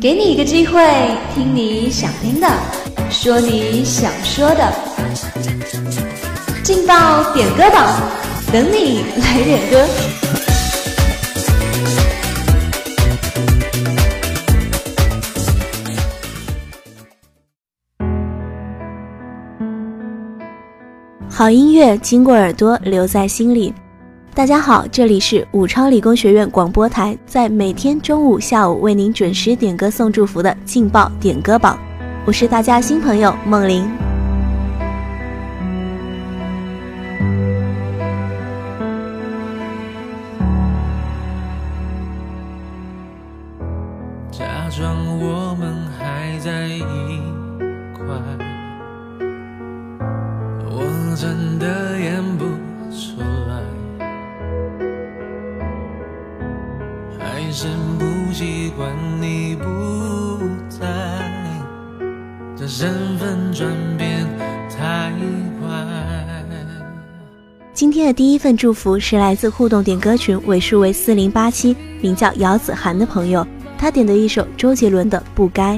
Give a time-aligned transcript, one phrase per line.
[0.00, 0.80] 给你一个机会，
[1.34, 2.48] 听你想听的，
[3.10, 4.72] 说你想说的。
[6.62, 8.00] 劲爆点歌榜，
[8.52, 9.86] 等你来点歌。
[21.28, 23.72] 好音乐经过耳朵，留在心里。
[24.36, 31.78] 大家好，这里是武昌理工学院广播台，在每天中午、下午为您准时点歌送祝福的劲爆点歌榜，
[32.26, 33.90] 我是大家新朋友梦玲。
[44.30, 47.25] 假装我们还在一。
[59.20, 59.64] 你不
[60.68, 60.86] 在，
[62.56, 64.26] 这身份转变
[64.68, 65.10] 太
[65.60, 66.36] 快。
[67.72, 75.74] 今天的第一份祝福是来自互动点歌群尾数为四零八七，名叫姚子涵的朋友，他点的一首周杰伦的《不该》。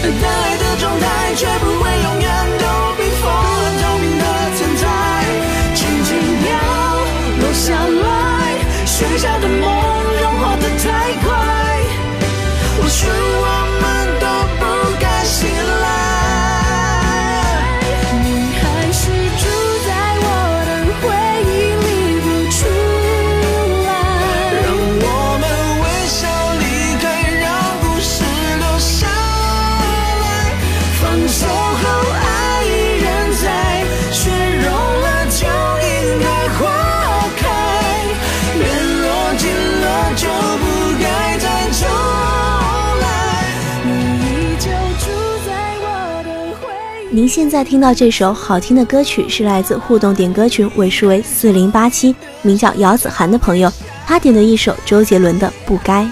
[0.03, 2.21] 但爱的状态却不会永。
[2.23, 2.28] 远。
[47.11, 53.73] 您现在听到这首好听的歌曲，是来自互动点歌群尾数为四零八七，名叫姚子涵的朋友，
[54.07, 56.05] 他点的一首周杰伦的《不该》。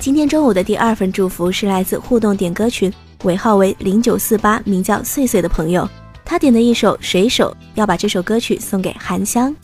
[0.00, 2.90] 今天中午的第二份祝福是来自互动点歌群，
[3.24, 5.86] 尾号为零九四八，名叫岁岁的朋友，
[6.24, 9.54] 他点的一首水手，要把这首歌曲送给韩香。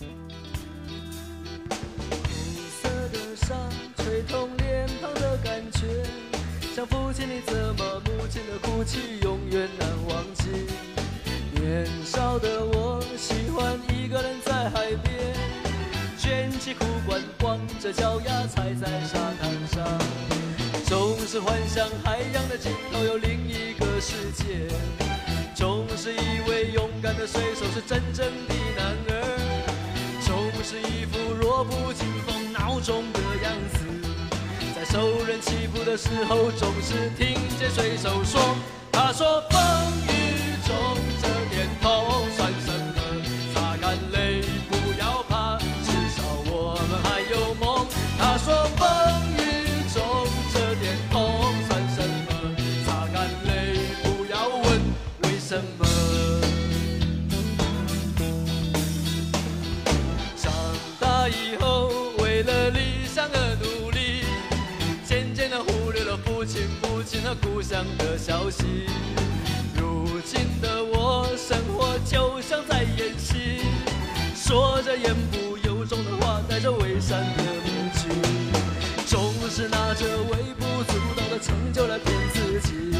[11.54, 15.14] 年少的我喜欢一个人在海边，
[16.18, 19.25] 卷起裤管，光着脚丫踩在沙。
[21.76, 24.66] 像海洋的尽头有另一个世界，
[25.54, 29.20] 总是以为勇敢的水手是真正的男儿，
[30.24, 33.84] 总是一副弱不禁风孬种的样子，
[34.74, 38.75] 在受人欺负的时候，总是听见水手说。
[67.28, 68.62] 那故乡的消息。
[69.76, 73.62] 如今的我，生活就像在演戏，
[74.36, 78.08] 说着言不由衷的话，带着伪善的面具，
[79.08, 82.94] 总是拿着微不足道的成就来骗自己，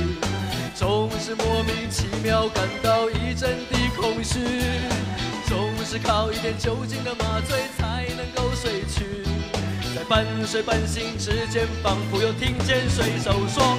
[0.74, 4.40] 总是莫名其妙感到一阵的空虚，
[5.46, 9.22] 总是靠一点酒精的麻醉才能够睡去，
[9.94, 13.78] 在半睡半醒之间，仿佛又听见水手说。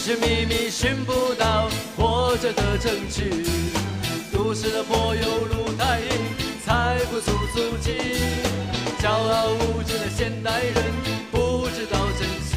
[0.00, 3.28] 寻觅觅，寻不到活着的证据。
[4.32, 6.08] 都市的柏油路太硬，
[6.64, 7.98] 踩不出足迹。
[8.98, 10.74] 骄傲无知的现代人，
[11.30, 12.56] 不知道珍惜。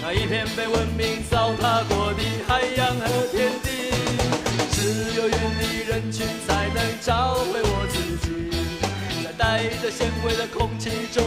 [0.00, 3.90] 那一片被文明糟蹋过的海洋和天地，
[4.70, 8.78] 只有远离人群，才能找回我自己。
[9.24, 11.24] 在带着咸味的空气中，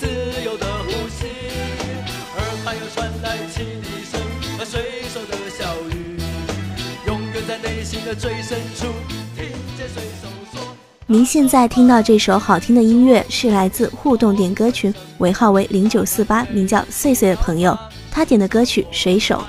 [0.00, 0.06] 自
[0.46, 1.26] 由的呼吸。
[2.36, 4.31] 耳畔又传来汽笛声。
[4.64, 4.80] 水
[5.12, 6.14] 手的小雨
[7.06, 8.86] 永远在内心的最深处
[9.36, 10.60] 听见水手说
[11.06, 17.76] 您现在听到这首好听的音乐是来自互动点歌群尾号为零九四八名叫岁岁的朋友
[18.10, 19.42] 他点的歌曲水手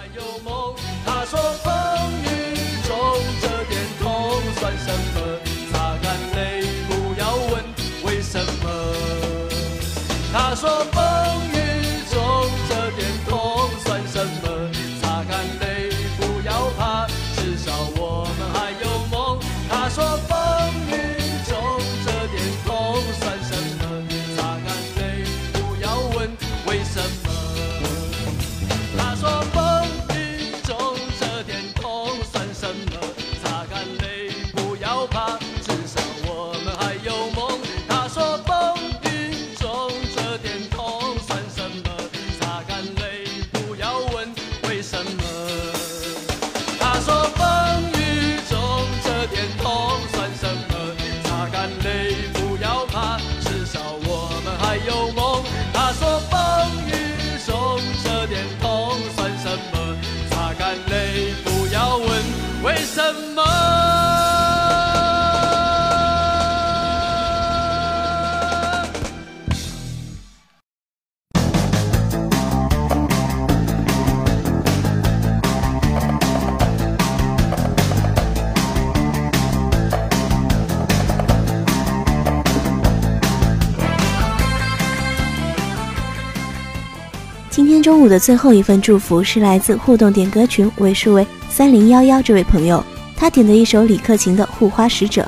[87.83, 92.81] 中午的最后一份祝福是来自互动点歌群尾数为三零幺幺这位朋友，
[93.13, 95.21] 他点的一首李克勤的《护花使者》，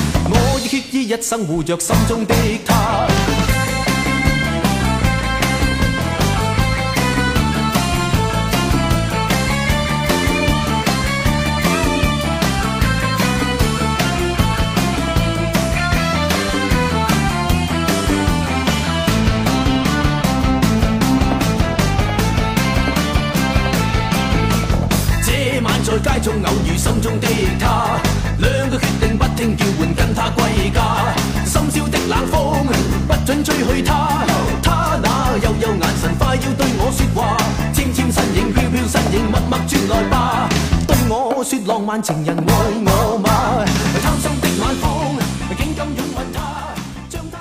[0.79, 2.33] 铁衣一生护着心中的
[2.65, 3.09] 她。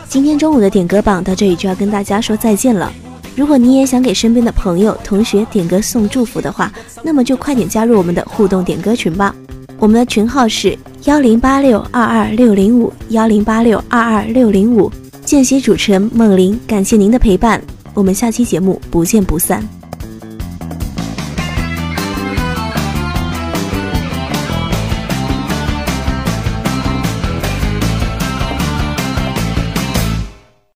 [0.08, 2.90] 今天中午的点歌榜到这里就要跟大家说再见了。
[3.36, 6.70] 如果你也想给身边的朋友、同学点歌送祝福的话，
[7.02, 9.34] 那么就快点加入我们的互动点歌群吧。
[9.80, 14.92] 我们的群号是幺零八六二二六零五，幺零八六二二六零五。
[15.24, 17.60] 见习主持人梦玲，感谢您的陪伴，
[17.94, 19.79] 我们下期节目不见不散。